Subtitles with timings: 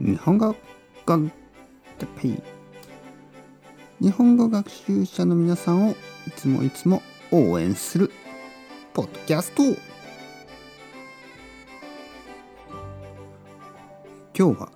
[0.00, 0.54] 日本語
[4.00, 5.96] 日本語学習者の皆さんをい
[6.36, 8.12] つもいつも応援する
[8.94, 9.62] ポッドキャスト。
[14.38, 14.70] 今日は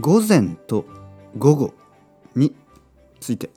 [0.00, 0.84] 午前と
[1.36, 1.74] 午後
[2.34, 2.52] に
[3.20, 3.50] ついて。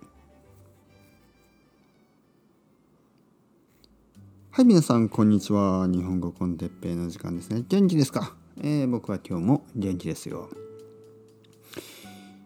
[4.51, 5.87] はい皆さんこんにちは。
[5.87, 7.63] 日本語コンテッペイの時間ですね。
[7.67, 10.47] 元気ですか、えー、僕は今日も元気ですよ。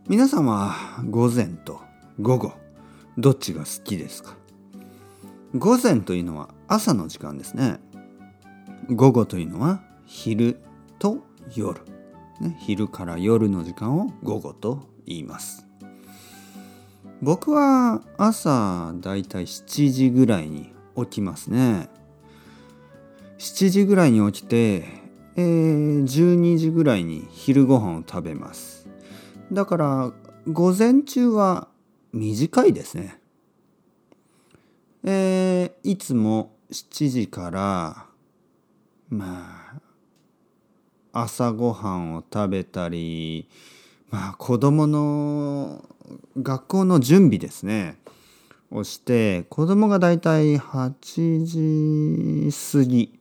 [0.07, 0.75] 皆さんは
[1.09, 1.81] 午前と
[2.21, 2.53] 午後
[3.17, 4.35] どっちが好きですか？
[5.55, 7.79] 午前というのは朝の時間ですね。
[8.87, 10.59] 午後というのは昼
[10.99, 11.81] と夜、
[12.39, 15.65] ね、昼から夜の時間を午後と言います。
[17.23, 21.89] 僕は朝だいたい7時ぐらいに起きますね。
[23.39, 24.85] 7時ぐらいに起きて、
[25.35, 28.87] えー、12時ぐらいに昼ご飯を食べます。
[29.51, 30.11] だから
[30.47, 31.67] 午前中は
[32.13, 33.19] 短いですね。
[35.03, 38.05] えー、いつも7時から
[39.09, 39.77] ま
[41.13, 43.47] あ朝ごはんを食べたり
[44.09, 45.85] まあ子供の
[46.41, 47.97] 学校の準備ですね
[48.71, 53.19] をして子供がだいたい8時過ぎ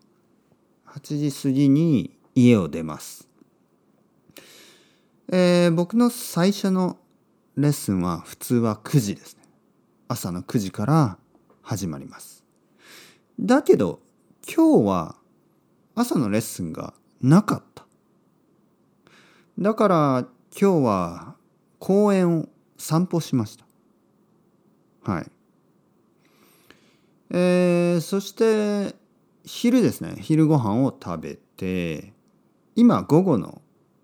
[0.87, 3.29] 8時過ぎに家を出ます。
[5.37, 6.97] えー、僕の最初の
[7.57, 9.43] レッスンは普通は9時ですね。
[10.07, 11.19] 朝の9時から
[11.61, 12.45] 始まります。
[13.41, 13.99] だけど
[14.47, 15.17] 今日は
[15.97, 17.85] 朝のレッスンがなかった。
[19.59, 21.35] だから今日は
[21.81, 23.65] 公園を散歩しました。
[25.03, 25.27] はい。
[27.31, 28.95] えー、そして
[29.45, 30.15] 昼ですね。
[30.21, 32.13] 昼ご飯を食べて、
[32.77, 33.63] 今午後の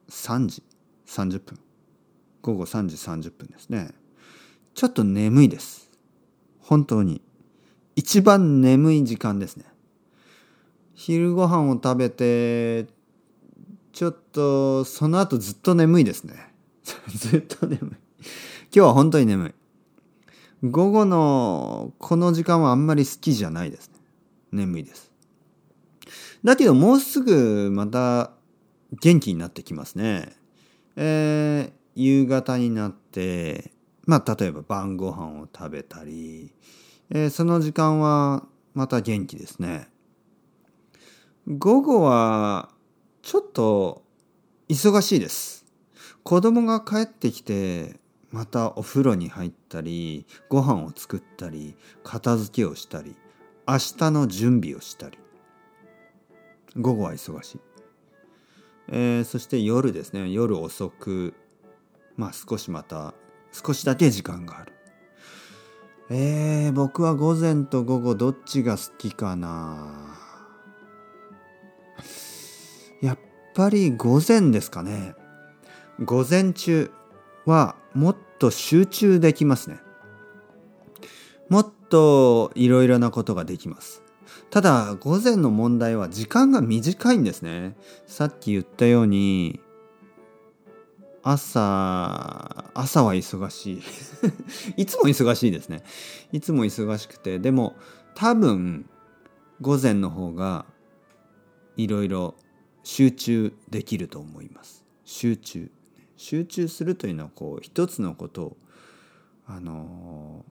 [0.08, 0.64] 3時。
[1.10, 1.58] 30分。
[2.40, 3.90] 午後3時30分ですね。
[4.74, 5.90] ちょっと眠いです。
[6.60, 7.20] 本当に。
[7.96, 9.64] 一番眠い時間ですね。
[10.94, 12.86] 昼ご飯を食べて
[13.92, 16.52] ちょっとその後ずっと眠いですね。
[17.14, 17.86] ずっと眠い。
[17.86, 17.96] 今
[18.70, 19.52] 日は本当に眠い。
[20.62, 23.94] 午後のこの時間はあんまり好きじゃないですね。
[24.52, 25.10] 眠いです。
[26.44, 28.32] だけどもうすぐまた
[29.00, 30.36] 元気になってきますね。
[30.96, 33.72] えー、夕方になって
[34.06, 36.52] まあ例えば晩ご飯を食べたり、
[37.10, 39.88] えー、その時間はまた元気ですね。
[41.46, 42.70] 午後は
[43.22, 44.02] ちょっと
[44.68, 45.66] 忙しいです。
[46.22, 47.98] 子供が帰ってきて
[48.30, 53.16] またお風呂に入ったりご飯を作ったり片付けをしたり
[53.66, 55.18] 明日の準備をしたり
[56.76, 57.69] 午後は忙しい。
[58.90, 60.30] えー、そして夜ですね。
[60.30, 61.34] 夜遅く。
[62.16, 63.14] まあ少しまた
[63.52, 64.72] 少しだけ時間がある。
[66.10, 70.18] えー、僕は午前と午後どっちが好きかな。
[73.00, 73.18] やっ
[73.54, 75.14] ぱり午前ですかね。
[76.04, 76.90] 午前中
[77.46, 79.78] はもっと集中できますね。
[81.48, 84.02] もっといろいろなことができます。
[84.50, 87.76] ただ午前の問題は時間が短いんですね。
[88.06, 89.60] さっき言ったように
[91.22, 93.82] 朝朝は忙しい。
[94.82, 95.82] いつも忙しいですね。
[96.32, 97.76] いつも忙しくてでも
[98.14, 98.88] 多分
[99.60, 100.66] 午前の方が
[101.76, 102.34] いろいろ
[102.82, 104.84] 集中できると思います。
[105.04, 105.70] 集中。
[106.16, 108.56] 集中するというのはこう一つのことを
[109.46, 110.44] あの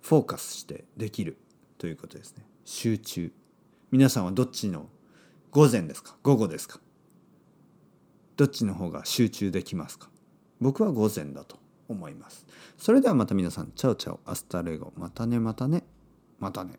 [0.00, 1.36] フォーカスしてできる
[1.76, 2.44] ということですね。
[2.70, 3.32] 集中。
[3.90, 4.90] 皆さんはどっちの
[5.50, 6.16] 午前ですか？
[6.22, 6.80] 午後ですか？
[8.36, 10.10] どっちの方が集中できますか？
[10.60, 11.58] 僕は午前だと
[11.88, 12.46] 思います。
[12.76, 14.20] それではまた皆さんチャオチャオ。
[14.26, 14.92] アスタレゴ。
[14.98, 15.82] またねまたね。
[16.38, 16.78] またね。